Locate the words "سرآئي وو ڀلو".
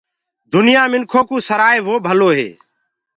1.47-2.29